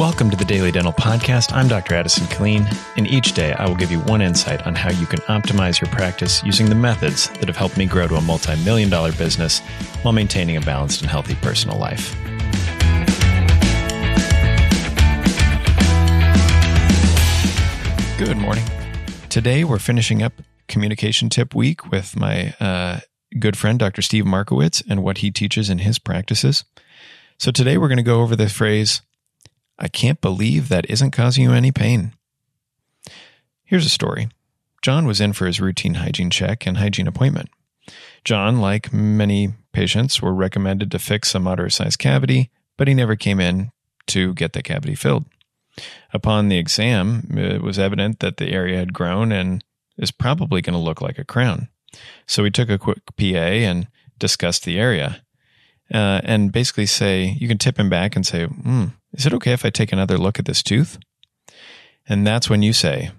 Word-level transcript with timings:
Welcome 0.00 0.30
to 0.30 0.36
the 0.36 0.46
Daily 0.46 0.72
Dental 0.72 0.94
Podcast. 0.94 1.52
I'm 1.52 1.68
Dr. 1.68 1.94
Addison 1.94 2.26
Killeen, 2.28 2.66
and 2.96 3.06
each 3.06 3.34
day 3.34 3.52
I 3.52 3.68
will 3.68 3.74
give 3.74 3.92
you 3.92 4.00
one 4.00 4.22
insight 4.22 4.66
on 4.66 4.74
how 4.74 4.90
you 4.90 5.04
can 5.04 5.18
optimize 5.28 5.78
your 5.78 5.90
practice 5.90 6.42
using 6.42 6.70
the 6.70 6.74
methods 6.74 7.28
that 7.28 7.48
have 7.48 7.56
helped 7.58 7.76
me 7.76 7.84
grow 7.84 8.08
to 8.08 8.14
a 8.14 8.20
multi 8.22 8.56
million 8.64 8.88
dollar 8.88 9.12
business 9.12 9.58
while 10.00 10.14
maintaining 10.14 10.56
a 10.56 10.62
balanced 10.62 11.02
and 11.02 11.10
healthy 11.10 11.34
personal 11.42 11.78
life. 11.78 12.16
Good 18.16 18.38
morning. 18.38 18.64
Today 19.28 19.64
we're 19.64 19.78
finishing 19.78 20.22
up 20.22 20.32
Communication 20.66 21.28
Tip 21.28 21.54
Week 21.54 21.90
with 21.90 22.16
my 22.16 22.54
uh, 22.58 23.00
good 23.38 23.58
friend, 23.58 23.78
Dr. 23.78 24.00
Steve 24.00 24.24
Markowitz, 24.24 24.82
and 24.88 25.02
what 25.02 25.18
he 25.18 25.30
teaches 25.30 25.68
in 25.68 25.80
his 25.80 25.98
practices. 25.98 26.64
So 27.36 27.50
today 27.50 27.76
we're 27.76 27.88
going 27.88 27.98
to 27.98 28.02
go 28.02 28.22
over 28.22 28.34
the 28.34 28.48
phrase, 28.48 29.02
I 29.80 29.88
can't 29.88 30.20
believe 30.20 30.68
that 30.68 30.88
isn't 30.90 31.12
causing 31.12 31.44
you 31.44 31.52
any 31.52 31.72
pain. 31.72 32.12
Here's 33.64 33.86
a 33.86 33.90
story. 33.90 34.28
John 34.82 35.06
was 35.06 35.20
in 35.20 35.32
for 35.32 35.46
his 35.46 35.60
routine 35.60 35.94
hygiene 35.94 36.30
check 36.30 36.66
and 36.66 36.76
hygiene 36.76 37.06
appointment. 37.06 37.48
John, 38.24 38.60
like 38.60 38.92
many 38.92 39.54
patients, 39.72 40.20
were 40.20 40.34
recommended 40.34 40.90
to 40.90 40.98
fix 40.98 41.34
a 41.34 41.40
moderate 41.40 41.72
sized 41.72 41.98
cavity, 41.98 42.50
but 42.76 42.88
he 42.88 42.94
never 42.94 43.16
came 43.16 43.40
in 43.40 43.72
to 44.08 44.34
get 44.34 44.52
the 44.52 44.62
cavity 44.62 44.94
filled. 44.94 45.24
Upon 46.12 46.48
the 46.48 46.58
exam, 46.58 47.28
it 47.36 47.62
was 47.62 47.78
evident 47.78 48.20
that 48.20 48.36
the 48.36 48.52
area 48.52 48.78
had 48.78 48.92
grown 48.92 49.32
and 49.32 49.64
is 49.96 50.10
probably 50.10 50.60
going 50.60 50.74
to 50.74 50.78
look 50.78 51.00
like 51.00 51.18
a 51.18 51.24
crown. 51.24 51.68
So 52.26 52.42
we 52.42 52.50
took 52.50 52.68
a 52.68 52.78
quick 52.78 52.98
PA 53.16 53.24
and 53.24 53.88
discussed 54.18 54.64
the 54.64 54.78
area. 54.78 55.22
Uh, 55.92 56.20
and 56.22 56.52
basically 56.52 56.86
say, 56.86 57.36
you 57.38 57.48
can 57.48 57.58
tip 57.58 57.78
him 57.78 57.88
back 57.88 58.14
and 58.14 58.24
say, 58.24 58.44
hmm, 58.44 58.86
is 59.12 59.26
it 59.26 59.34
okay 59.34 59.52
if 59.52 59.64
I 59.64 59.70
take 59.70 59.92
another 59.92 60.18
look 60.18 60.38
at 60.38 60.44
this 60.44 60.62
tooth? 60.62 60.98
And 62.08 62.26
that's 62.26 62.50
when 62.50 62.62
you 62.62 62.72
say, 62.72 63.10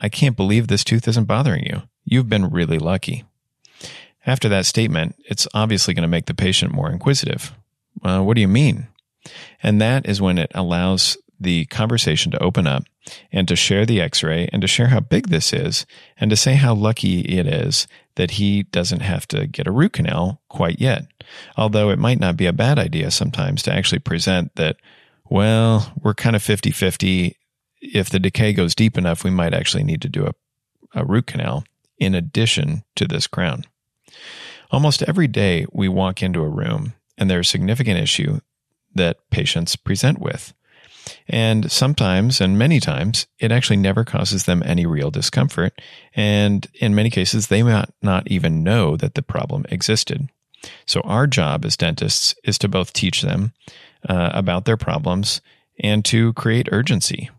I 0.00 0.08
can't 0.08 0.36
believe 0.36 0.68
this 0.68 0.84
tooth 0.84 1.06
isn't 1.08 1.24
bothering 1.24 1.64
you. 1.64 1.82
You've 2.04 2.28
been 2.28 2.50
really 2.50 2.78
lucky. 2.78 3.24
After 4.24 4.48
that 4.48 4.66
statement, 4.66 5.16
it's 5.24 5.48
obviously 5.52 5.94
going 5.94 6.02
to 6.02 6.08
make 6.08 6.26
the 6.26 6.34
patient 6.34 6.72
more 6.72 6.90
inquisitive. 6.90 7.52
Uh, 8.02 8.20
what 8.20 8.34
do 8.34 8.40
you 8.40 8.48
mean? 8.48 8.88
And 9.62 9.80
that 9.80 10.06
is 10.06 10.20
when 10.20 10.38
it 10.38 10.50
allows 10.54 11.16
the 11.38 11.64
conversation 11.66 12.30
to 12.32 12.42
open 12.42 12.66
up 12.66 12.84
and 13.32 13.48
to 13.48 13.56
share 13.56 13.84
the 13.84 14.00
x 14.00 14.22
ray 14.22 14.48
and 14.52 14.62
to 14.62 14.68
share 14.68 14.88
how 14.88 15.00
big 15.00 15.28
this 15.28 15.52
is 15.52 15.86
and 16.18 16.30
to 16.30 16.36
say 16.36 16.54
how 16.54 16.72
lucky 16.72 17.20
it 17.20 17.46
is 17.46 17.88
that 18.14 18.32
he 18.32 18.62
doesn't 18.64 19.00
have 19.00 19.26
to 19.26 19.46
get 19.46 19.66
a 19.66 19.72
root 19.72 19.92
canal 19.92 20.40
quite 20.48 20.80
yet. 20.80 21.06
Although 21.56 21.90
it 21.90 21.98
might 21.98 22.20
not 22.20 22.36
be 22.36 22.46
a 22.46 22.52
bad 22.52 22.78
idea 22.78 23.10
sometimes 23.10 23.62
to 23.64 23.72
actually 23.72 23.98
present 23.98 24.54
that 24.54 24.76
well, 25.28 25.92
we're 26.00 26.14
kind 26.14 26.36
of 26.36 26.42
50 26.42 26.70
50. 26.70 27.36
If 27.80 28.10
the 28.10 28.20
decay 28.20 28.52
goes 28.52 28.74
deep 28.74 28.96
enough, 28.96 29.24
we 29.24 29.30
might 29.30 29.54
actually 29.54 29.84
need 29.84 30.02
to 30.02 30.08
do 30.08 30.26
a, 30.26 30.32
a 30.94 31.04
root 31.04 31.26
canal 31.26 31.64
in 31.98 32.14
addition 32.14 32.84
to 32.96 33.06
this 33.06 33.26
crown. 33.26 33.64
Almost 34.70 35.02
every 35.02 35.26
day 35.26 35.66
we 35.72 35.88
walk 35.88 36.22
into 36.22 36.42
a 36.42 36.48
room 36.48 36.94
and 37.18 37.30
there's 37.30 37.48
a 37.48 37.50
significant 37.50 38.00
issue 38.00 38.40
that 38.94 39.18
patients 39.30 39.76
present 39.76 40.18
with. 40.18 40.54
And 41.28 41.70
sometimes, 41.70 42.40
and 42.40 42.58
many 42.58 42.78
times, 42.78 43.26
it 43.38 43.50
actually 43.50 43.76
never 43.76 44.04
causes 44.04 44.44
them 44.44 44.62
any 44.64 44.86
real 44.86 45.10
discomfort. 45.10 45.80
And 46.14 46.66
in 46.74 46.94
many 46.94 47.10
cases, 47.10 47.48
they 47.48 47.62
might 47.62 47.90
not 48.02 48.30
even 48.30 48.62
know 48.62 48.96
that 48.96 49.14
the 49.14 49.22
problem 49.22 49.64
existed. 49.68 50.28
So, 50.86 51.00
our 51.00 51.26
job 51.26 51.64
as 51.64 51.76
dentists 51.76 52.36
is 52.44 52.56
to 52.58 52.68
both 52.68 52.92
teach 52.92 53.22
them 53.22 53.52
uh, 54.08 54.30
about 54.32 54.64
their 54.64 54.76
problems 54.76 55.40
and 55.78 56.04
to 56.06 56.32
create 56.34 56.68
urgency. 56.72 57.30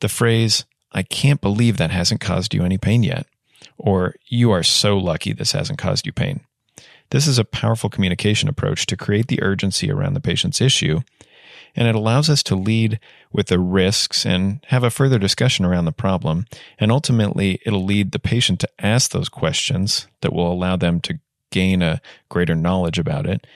The 0.00 0.08
phrase, 0.08 0.64
I 0.92 1.02
can't 1.02 1.40
believe 1.40 1.76
that 1.76 1.90
hasn't 1.90 2.20
caused 2.20 2.54
you 2.54 2.64
any 2.64 2.78
pain 2.78 3.02
yet, 3.02 3.26
or 3.78 4.14
you 4.26 4.50
are 4.50 4.62
so 4.62 4.98
lucky 4.98 5.32
this 5.32 5.52
hasn't 5.52 5.78
caused 5.78 6.06
you 6.06 6.12
pain. 6.12 6.40
This 7.10 7.26
is 7.26 7.38
a 7.38 7.44
powerful 7.44 7.90
communication 7.90 8.48
approach 8.48 8.86
to 8.86 8.96
create 8.96 9.28
the 9.28 9.42
urgency 9.42 9.90
around 9.90 10.14
the 10.14 10.20
patient's 10.20 10.60
issue, 10.60 11.00
and 11.74 11.88
it 11.88 11.94
allows 11.94 12.28
us 12.28 12.42
to 12.44 12.56
lead 12.56 12.98
with 13.32 13.46
the 13.46 13.58
risks 13.58 14.26
and 14.26 14.60
have 14.68 14.84
a 14.84 14.90
further 14.90 15.18
discussion 15.18 15.64
around 15.64 15.86
the 15.86 15.92
problem. 15.92 16.46
And 16.78 16.92
ultimately, 16.92 17.60
it'll 17.64 17.84
lead 17.84 18.12
the 18.12 18.18
patient 18.18 18.60
to 18.60 18.68
ask 18.78 19.10
those 19.10 19.28
questions 19.28 20.06
that 20.20 20.32
will 20.32 20.52
allow 20.52 20.76
them 20.76 21.00
to 21.00 21.18
gain 21.50 21.82
a 21.82 22.00
greater 22.28 22.54
knowledge 22.54 22.98
about 22.98 23.26
it 23.26 23.46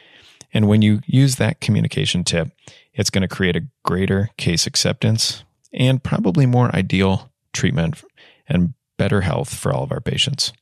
and 0.57 0.69
when 0.69 0.81
you 0.81 1.03
use 1.05 1.37
that 1.37 1.61
communication 1.61 2.25
tip, 2.25 2.49
it's 2.95 3.11
going 3.11 3.21
to 3.21 3.29
create 3.29 3.57
a 3.57 3.67
greater 3.85 4.31
case 4.39 4.67
acceptance 4.67 5.45
and 5.71 6.03
probably 6.03 6.47
more 6.47 6.75
ideal 6.75 7.31
treatment 7.53 8.03
and 8.49 8.73
better 8.97 9.21
health 9.21 9.55
for 9.55 9.71
all 9.71 9.83
of 9.83 9.93
our 9.93 10.01
patients. 10.01 10.55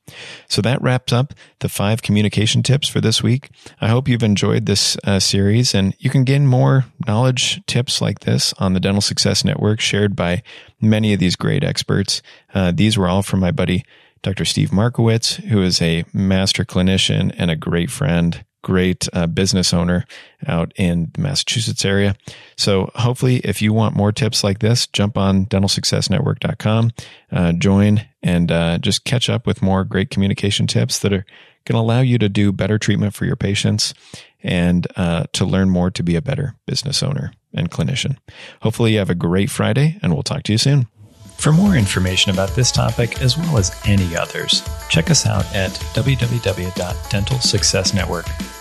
So 0.48 0.60
that 0.62 0.82
wraps 0.82 1.12
up 1.12 1.32
the 1.60 1.68
five 1.68 2.02
communication 2.02 2.64
tips 2.64 2.88
for 2.88 3.00
this 3.00 3.22
week. 3.22 3.50
I 3.80 3.86
hope 3.86 4.08
you've 4.08 4.24
enjoyed 4.24 4.66
this 4.66 4.96
uh, 5.04 5.20
series 5.20 5.76
and 5.76 5.94
you 6.00 6.10
can 6.10 6.24
gain 6.24 6.44
more 6.44 6.86
knowledge 7.06 7.64
tips 7.66 8.00
like 8.00 8.20
this 8.20 8.52
on 8.54 8.72
the 8.72 8.80
Dental 8.80 9.00
Success 9.00 9.44
Network 9.44 9.78
shared 9.78 10.16
by 10.16 10.42
many 10.80 11.12
of 11.12 11.20
these 11.20 11.36
great 11.36 11.62
experts. 11.62 12.20
Uh, 12.52 12.72
these 12.74 12.98
were 12.98 13.06
all 13.06 13.22
from 13.22 13.38
my 13.38 13.52
buddy, 13.52 13.84
Dr. 14.22 14.44
Steve 14.44 14.72
Markowitz, 14.72 15.36
who 15.36 15.62
is 15.62 15.80
a 15.80 16.04
master 16.12 16.64
clinician 16.64 17.32
and 17.38 17.48
a 17.48 17.54
great 17.54 17.92
friend 17.92 18.44
great 18.64 19.08
uh, 19.12 19.28
business 19.28 19.72
owner 19.72 20.04
out 20.48 20.72
in 20.74 21.12
the 21.14 21.20
Massachusetts 21.20 21.84
area. 21.84 22.16
So 22.56 22.90
hopefully, 22.96 23.36
if 23.44 23.62
you 23.62 23.72
want 23.72 23.94
more 23.94 24.10
tips 24.10 24.42
like 24.42 24.58
this, 24.58 24.88
jump 24.88 25.16
on 25.16 25.46
dentalsuccessnetwork.com, 25.46 26.90
uh, 27.30 27.52
join 27.52 28.04
and 28.22 28.50
uh, 28.50 28.78
just 28.78 29.04
catch 29.04 29.30
up 29.30 29.46
with 29.46 29.62
more 29.62 29.84
great 29.84 30.10
communication 30.10 30.66
tips 30.66 30.98
that 31.00 31.12
are 31.12 31.24
going 31.66 31.76
to 31.76 31.78
allow 31.78 32.00
you 32.00 32.18
to 32.18 32.28
do 32.28 32.50
better 32.50 32.76
treatment 32.78 33.14
for 33.14 33.26
your 33.26 33.36
patients 33.36 33.94
and 34.42 34.88
uh, 34.96 35.26
to 35.32 35.44
learn 35.44 35.70
more 35.70 35.90
to 35.90 36.02
be 36.02 36.16
a 36.16 36.22
better 36.22 36.56
business 36.66 37.00
owner 37.02 37.32
and 37.52 37.70
clinician. 37.70 38.16
Hopefully, 38.62 38.94
you 38.94 38.98
have 38.98 39.10
a 39.10 39.14
great 39.14 39.50
Friday, 39.50 39.98
and 40.02 40.12
we'll 40.12 40.24
talk 40.24 40.42
to 40.44 40.52
you 40.52 40.58
soon. 40.58 40.88
For 41.36 41.52
more 41.52 41.76
information 41.76 42.32
about 42.32 42.48
this 42.50 42.70
topic, 42.72 43.20
as 43.20 43.36
well 43.36 43.58
as 43.58 43.78
any 43.84 44.16
others, 44.16 44.62
check 44.88 45.10
us 45.10 45.26
out 45.26 45.44
at 45.54 45.72
www.dentalsuccessnetwork.com 45.94 48.53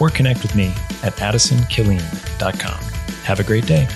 or 0.00 0.10
connect 0.10 0.42
with 0.42 0.54
me 0.54 0.74
at 1.02 1.14
addisonkilleen.com. 1.16 2.84
Have 3.24 3.40
a 3.40 3.44
great 3.44 3.66
day. 3.66 3.86